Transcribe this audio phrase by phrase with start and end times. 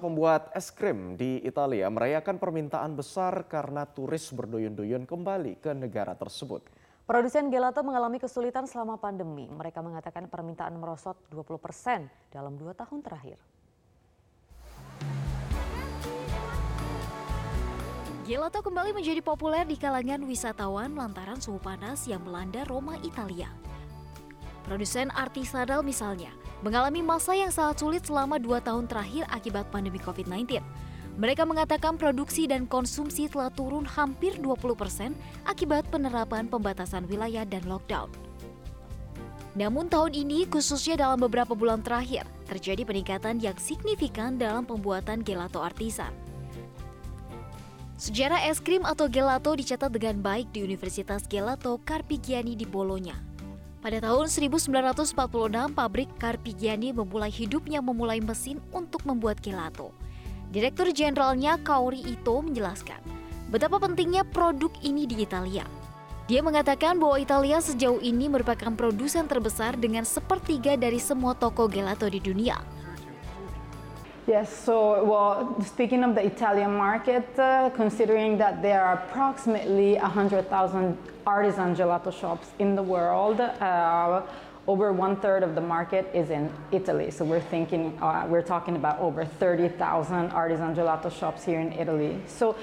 [0.00, 6.64] Pembuat es krim di Italia merayakan permintaan besar karena turis berduyun-duyun kembali ke negara tersebut.
[7.04, 9.44] Produsen gelato mengalami kesulitan selama pandemi.
[9.52, 13.36] Mereka mengatakan permintaan merosot 20 persen dalam dua tahun terakhir.
[18.24, 23.52] Gelato kembali menjadi populer di kalangan wisatawan lantaran suhu panas yang melanda Roma, Italia.
[24.64, 30.60] Produsen artisanal misalnya mengalami masa yang sangat sulit selama dua tahun terakhir akibat pandemi COVID-19.
[31.20, 35.12] Mereka mengatakan produksi dan konsumsi telah turun hampir 20 persen
[35.44, 38.08] akibat penerapan pembatasan wilayah dan lockdown.
[39.58, 45.58] Namun tahun ini, khususnya dalam beberapa bulan terakhir, terjadi peningkatan yang signifikan dalam pembuatan gelato
[45.58, 46.14] artisan.
[48.00, 53.29] Sejarah es krim atau gelato dicatat dengan baik di Universitas Gelato Carpigiani di Bologna.
[53.80, 55.16] Pada tahun 1946,
[55.72, 59.96] pabrik Carpigiani memulai hidupnya memulai mesin untuk membuat gelato.
[60.52, 63.00] Direktur Jenderalnya Kaori Ito menjelaskan
[63.48, 65.64] betapa pentingnya produk ini di Italia.
[66.28, 72.04] Dia mengatakan bahwa Italia sejauh ini merupakan produsen terbesar dengan sepertiga dari semua toko gelato
[72.04, 72.60] di dunia.
[74.26, 80.98] Yes, so well, speaking of the Italian market, uh, considering that there are approximately 100,000
[81.26, 84.22] artisan gelato shops in the world, uh,
[84.68, 87.10] over one third of the market is in Italy.
[87.10, 92.20] So we're thinking, uh, we're talking about over 30,000 artisan gelato shops here in Italy.
[92.26, 92.56] So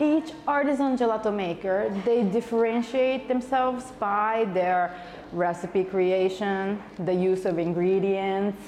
[0.00, 4.94] each artisan gelato maker, they differentiate themselves by their
[5.32, 8.58] recipe creation, the use of ingredients,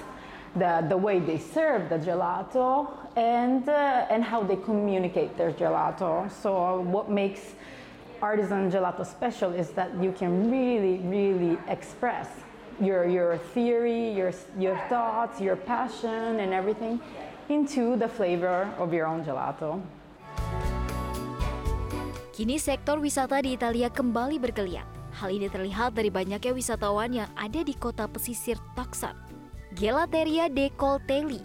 [0.57, 6.31] the, the way they serve the gelato and, uh, and how they communicate their gelato.
[6.43, 7.55] So what makes
[8.21, 12.29] artisan gelato special is that you can really, really express
[12.81, 17.01] your, your theory, your, your thoughts, your passion and everything
[17.49, 19.81] into the flavor of your own gelato.
[22.37, 24.84] Kini sektor wisata di Italia kembali bergeliat.
[25.17, 29.25] Hal ini terlihat dari banyaknya wisatawan yang ada di kota pesisir Taksan.
[29.76, 31.44] Gelateria de Coltelli.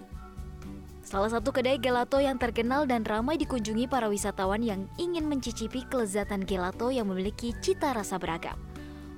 [1.04, 6.48] Salah satu kedai gelato yang terkenal dan ramai dikunjungi para wisatawan yang ingin mencicipi kelezatan
[6.48, 8.56] gelato yang memiliki cita rasa beragam.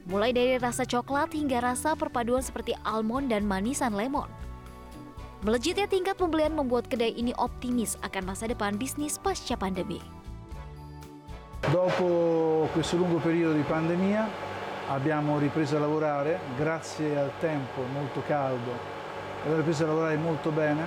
[0.09, 4.25] Mulai dari rasa coklat hingga rasa perpaduan seperti almond dan manisan lemon.
[5.45, 10.01] Melejitnya tingkat pembelian membuat kedai ini optimis akan masa depan bisnis pasca pandemi.
[11.69, 14.25] Dopo questo lungo periodo di pandemia
[14.89, 18.92] abbiamo ripreso a lavorare grazie al tempo molto caldo
[19.43, 20.85] abbiamo ripreso a lavorare molto bene,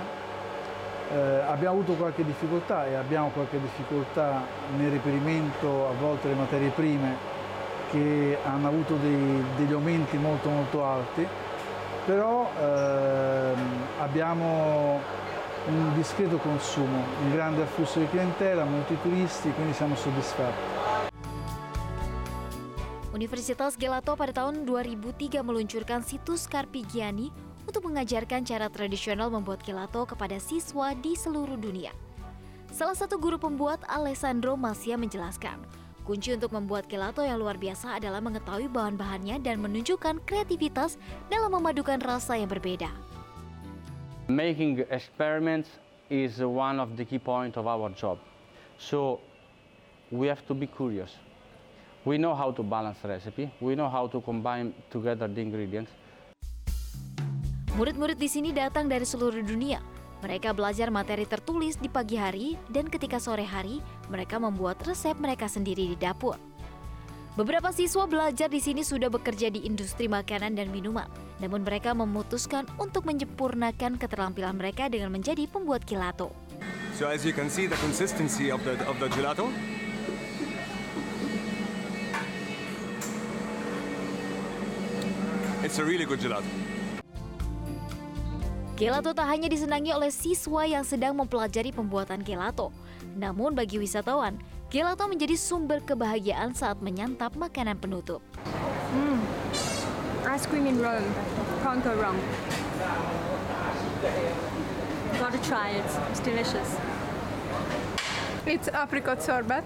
[1.13, 4.41] eh, abbiamo avuto qualche difficoltà e abbiamo qualche difficoltà
[4.75, 7.35] nel reperimento a volte delle materie prime
[7.91, 11.25] che hanno avuto dei, degli aumenti molto molto alti,
[12.05, 13.57] però ehm,
[13.99, 14.99] abbiamo
[15.67, 20.75] un discreto consumo, un grande afflusso di clientela, molti turisti, quindi siamo soddisfatti.
[23.13, 27.31] Universitas Gelato pada tahun 2003 meluncurkan situs Carpigiani
[27.67, 31.91] untuk mengajarkan cara tradisional membuat gelato kepada siswa di seluruh dunia.
[32.71, 35.59] Salah satu guru pembuat Alessandro Masia menjelaskan,
[36.07, 40.95] kunci untuk membuat gelato yang luar biasa adalah mengetahui bahan-bahannya dan menunjukkan kreativitas
[41.27, 42.87] dalam memadukan rasa yang berbeda.
[44.31, 45.67] Making experiments
[46.07, 48.19] is one of the key points of our job.
[48.79, 49.19] So
[50.11, 51.11] we have to be curious.
[52.07, 55.91] We know how to balance recipe, we know how to combine together the ingredients,
[57.77, 59.77] Murid-murid di sini datang dari seluruh dunia.
[60.25, 65.45] Mereka belajar materi tertulis di pagi hari dan ketika sore hari mereka membuat resep mereka
[65.45, 66.41] sendiri di dapur.
[67.37, 71.05] Beberapa siswa belajar di sini sudah bekerja di industri makanan dan minuman,
[71.37, 76.33] namun mereka memutuskan untuk menyempurnakan keterampilan mereka dengan menjadi pembuat gelato.
[76.97, 79.53] So as you can see the consistency of the of the gelato.
[85.61, 86.76] It's a really good gelato.
[88.77, 92.69] Gelato tak hanya disenangi oleh siswa yang sedang mempelajari pembuatan gelato,
[93.17, 94.37] namun bagi wisatawan,
[94.69, 98.21] gelato menjadi sumber kebahagiaan saat menyantap makanan penutup.
[98.93, 99.17] Hmm,
[100.29, 101.09] ice cream in Rome,
[101.65, 102.21] can't go wrong.
[105.17, 106.77] Gotta try it, it's delicious.
[108.45, 109.65] It's apricot sorbet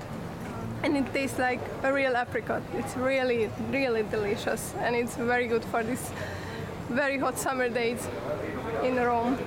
[0.87, 2.63] and it tastes like a real apricot.
[2.79, 6.15] It's really, really delicious and it's very good for this
[6.87, 8.07] very hot summer days
[8.81, 9.37] in Rome.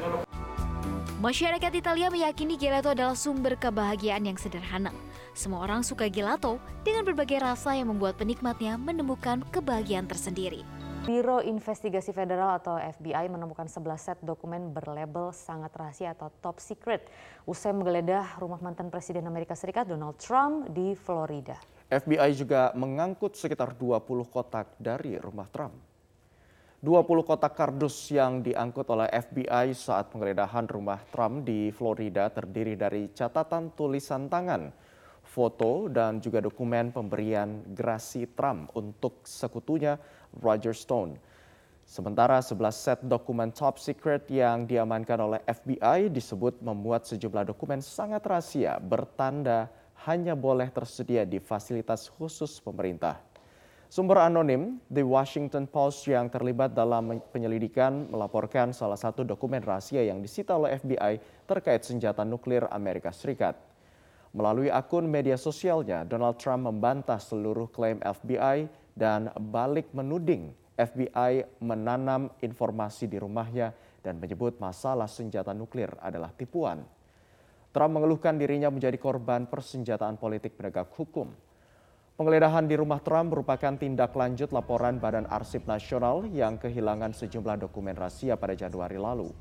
[1.18, 4.92] Masyarakat Italia meyakini gelato adalah sumber kebahagiaan yang sederhana.
[5.32, 10.62] Semua orang suka gelato dengan berbagai rasa yang membuat penikmatnya menemukan kebahagiaan tersendiri.
[11.04, 17.04] Biro Investigasi Federal atau FBI menemukan 11 set dokumen berlabel sangat rahasia atau top secret
[17.44, 21.60] usai menggeledah rumah mantan Presiden Amerika Serikat Donald Trump di Florida.
[21.92, 24.00] FBI juga mengangkut sekitar 20
[24.32, 25.93] kotak dari rumah Trump.
[26.84, 33.08] 20 kotak kardus yang diangkut oleh FBI saat penggeledahan rumah Trump di Florida terdiri dari
[33.08, 34.68] catatan tulisan tangan,
[35.24, 39.96] foto, dan juga dokumen pemberian grasi Trump untuk sekutunya
[40.44, 41.16] Roger Stone.
[41.88, 48.20] Sementara 11 set dokumen top secret yang diamankan oleh FBI disebut memuat sejumlah dokumen sangat
[48.28, 49.72] rahasia bertanda
[50.04, 53.33] hanya boleh tersedia di fasilitas khusus pemerintah.
[53.94, 60.18] Sumber anonim The Washington Post yang terlibat dalam penyelidikan melaporkan salah satu dokumen rahasia yang
[60.18, 63.54] disita oleh FBI terkait senjata nuklir Amerika Serikat.
[64.34, 68.66] Melalui akun media sosialnya, Donald Trump membantah seluruh klaim FBI
[68.98, 73.70] dan balik menuding FBI menanam informasi di rumahnya
[74.02, 76.82] dan menyebut masalah senjata nuklir adalah tipuan.
[77.70, 81.53] Trump mengeluhkan dirinya menjadi korban persenjataan politik penegak hukum.
[82.14, 87.98] Penggeledahan di rumah Trump merupakan tindak lanjut laporan Badan Arsip Nasional yang kehilangan sejumlah dokumen
[87.98, 89.34] rahasia pada Januari lalu.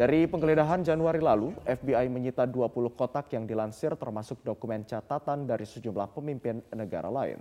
[0.00, 6.08] Dari penggeledahan Januari lalu, FBI menyita 20 kotak yang dilansir termasuk dokumen catatan dari sejumlah
[6.16, 7.36] pemimpin negara lain.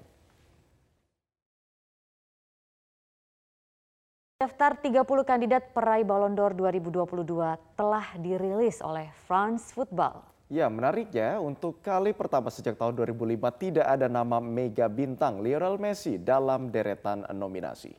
[4.36, 10.35] Daftar 30 kandidat peraih Ballon d'Or 2022 telah dirilis oleh France Football.
[10.46, 16.22] Ya, menariknya untuk kali pertama sejak tahun 2005 tidak ada nama mega bintang Lionel Messi
[16.22, 17.98] dalam deretan nominasi.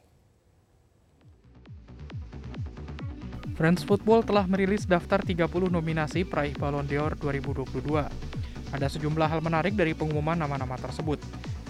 [3.59, 5.43] France Football telah merilis daftar 30
[5.75, 7.67] nominasi peraih Ballon d'Or 2022.
[8.71, 11.19] Ada sejumlah hal menarik dari pengumuman nama-nama tersebut.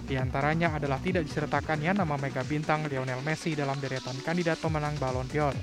[0.05, 5.25] Di antaranya adalah tidak disertakannya nama mega bintang Lionel Messi dalam deretan kandidat pemenang Ballon
[5.33, 5.57] d'Or.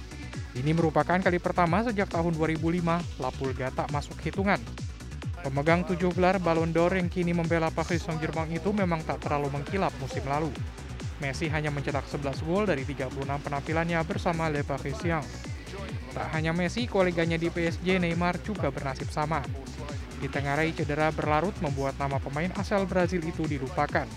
[0.57, 4.57] Ini merupakan kali pertama sejak tahun 2005 La Pulga tak masuk hitungan.
[5.43, 9.91] Pemegang tujuh gelar Ballon d'Or yang kini membela Paris Saint-Germain itu memang tak terlalu mengkilap
[9.99, 10.47] musim lalu.
[11.19, 15.19] Messi hanya mencetak 11 gol dari 36 penampilannya bersama Le Parisien.
[16.15, 19.43] Tak hanya Messi, koleganya di PSG Neymar juga bernasib sama.
[20.23, 24.07] Ditengarai cedera berlarut membuat nama pemain asal Brazil itu dilupakan.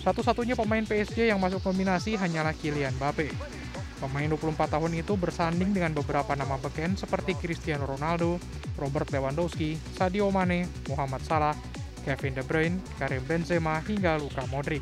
[0.00, 3.59] Satu-satunya pemain PSG yang masuk nominasi hanyalah Kylian Mbappe.
[4.00, 8.40] Pemain 24 tahun itu bersanding dengan beberapa nama beken seperti Cristiano Ronaldo,
[8.80, 11.52] Robert Lewandowski, Sadio Mane, Muhammad Salah,
[12.00, 14.80] Kevin De Bruyne, Karim Benzema, hingga Luka Modric.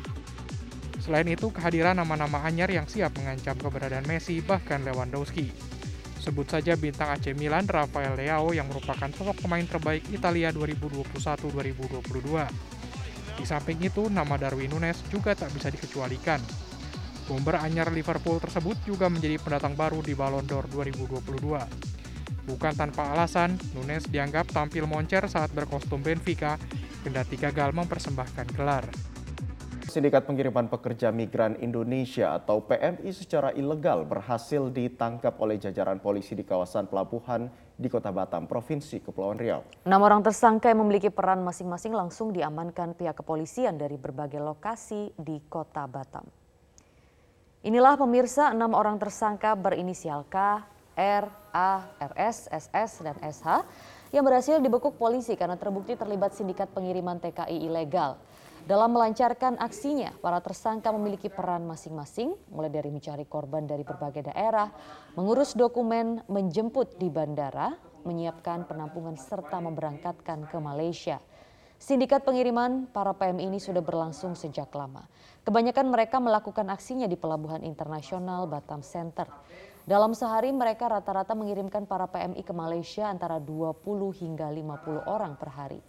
[1.03, 5.51] Selain itu, kehadiran nama-nama anyar yang siap mengancam keberadaan Messi bahkan Lewandowski.
[6.19, 12.47] Sebut saja bintang AC Milan Rafael Leao yang merupakan sosok pemain terbaik Italia 2021-2022.
[13.35, 16.68] Di samping itu, nama Darwin Nunes juga tak bisa dikecualikan.
[17.29, 21.29] Bomber anyar Liverpool tersebut juga menjadi pendatang baru di Ballon d'Or 2022.
[22.49, 26.57] Bukan tanpa alasan, Nunes dianggap tampil moncer saat berkostum Benfica,
[27.05, 28.89] kendati gagal mempersembahkan gelar.
[29.85, 36.41] Sindikat Pengiriman Pekerja Migran Indonesia atau PMI secara ilegal berhasil ditangkap oleh jajaran polisi di
[36.41, 37.45] kawasan pelabuhan
[37.77, 39.61] di Kota Batam, Provinsi Kepulauan Riau.
[39.85, 45.41] Enam orang tersangka yang memiliki peran masing-masing langsung diamankan pihak kepolisian dari berbagai lokasi di
[45.45, 46.38] Kota Batam.
[47.59, 50.63] Inilah pemirsa enam orang tersangka berinisial K,
[50.95, 53.67] R, A, RS, SS, dan SH
[54.15, 58.15] yang berhasil dibekuk polisi karena terbukti terlibat sindikat pengiriman TKI ilegal.
[58.63, 64.71] Dalam melancarkan aksinya, para tersangka memiliki peran masing-masing, mulai dari mencari korban dari berbagai daerah,
[65.19, 67.75] mengurus dokumen, menjemput di bandara,
[68.07, 71.19] menyiapkan penampungan serta memberangkatkan ke Malaysia.
[71.79, 75.07] Sindikat pengiriman para PM ini sudah berlangsung sejak lama.
[75.47, 79.31] Kebanyakan mereka melakukan aksinya di Pelabuhan Internasional Batam Center.
[79.87, 83.79] Dalam sehari mereka rata-rata mengirimkan para PMI ke Malaysia antara 20
[84.11, 85.79] hingga 50 orang per hari.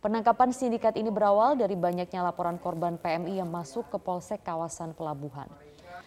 [0.00, 5.52] Penangkapan sindikat ini berawal dari banyaknya laporan korban PMI yang masuk ke polsek kawasan pelabuhan.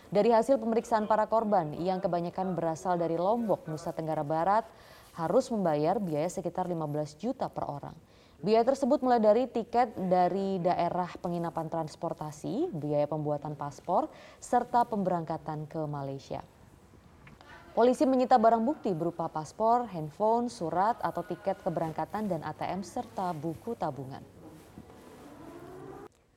[0.09, 4.65] Dari hasil pemeriksaan para korban yang kebanyakan berasal dari Lombok, Nusa Tenggara Barat,
[5.13, 8.16] harus membayar biaya sekitar 15 juta per orang.
[8.37, 15.81] Biaya tersebut mulai dari tiket dari daerah penginapan transportasi, biaya pembuatan paspor, serta pemberangkatan ke
[15.89, 16.45] Malaysia.
[17.73, 23.73] Polisi menyita barang bukti berupa paspor, handphone, surat atau tiket keberangkatan dan ATM serta buku
[23.73, 24.21] tabungan.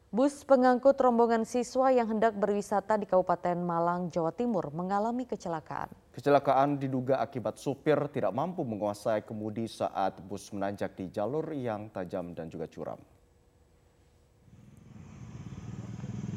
[0.09, 6.00] Bus pengangkut rombongan siswa yang hendak berwisata di Kabupaten Malang, Jawa Timur mengalami kecelakaan.
[6.11, 12.35] Kecelakaan diduga akibat supir tidak mampu menguasai kemudi saat bus menanjak di jalur yang tajam
[12.35, 12.99] dan juga curam.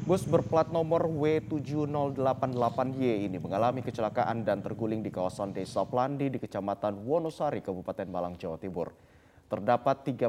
[0.04, 7.08] Bus berplat nomor W7088Y ini mengalami kecelakaan dan terguling di kawasan Desa Plandi di Kecamatan
[7.08, 8.92] Wonosari, Kabupaten Malang, Jawa Timur.
[9.48, 10.28] Terdapat 31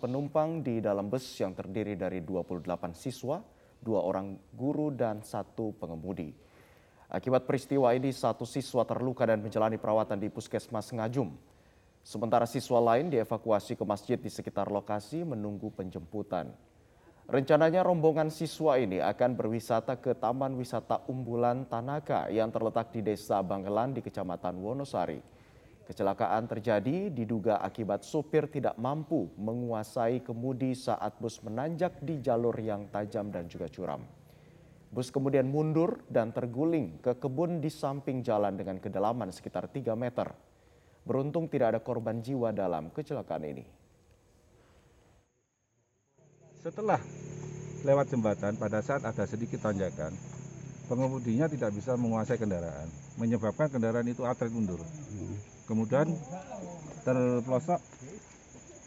[0.00, 2.64] penumpang di dalam bus yang terdiri dari 28
[2.96, 3.36] siswa,
[3.84, 6.32] dua orang guru, dan satu pengemudi.
[7.12, 11.36] Akibat peristiwa ini, satu siswa terluka dan menjalani perawatan di Puskesmas Ngajum.
[12.00, 16.48] Sementara siswa lain dievakuasi ke masjid di sekitar lokasi menunggu penjemputan.
[17.28, 23.44] Rencananya rombongan siswa ini akan berwisata ke Taman Wisata Umbulan Tanaka yang terletak di Desa
[23.44, 25.20] Bangelan di Kecamatan Wonosari.
[25.84, 32.88] Kecelakaan terjadi diduga akibat sopir tidak mampu menguasai kemudi saat bus menanjak di jalur yang
[32.88, 34.00] tajam dan juga curam.
[34.92, 40.36] Bus kemudian mundur dan terguling ke kebun di samping jalan dengan kedalaman sekitar 3 meter.
[41.08, 43.64] Beruntung tidak ada korban jiwa dalam kecelakaan ini.
[46.60, 47.00] Setelah
[47.88, 50.12] lewat jembatan pada saat ada sedikit tanjakan,
[50.92, 54.78] pengemudinya tidak bisa menguasai kendaraan, menyebabkan kendaraan itu atret mundur.
[55.64, 56.12] Kemudian
[57.02, 57.80] terpelosok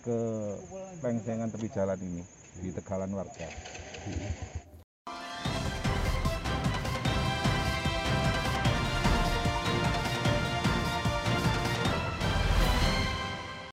[0.06, 0.18] ke
[1.02, 2.22] pengsengan tepi jalan ini
[2.62, 3.50] di tegalan warga.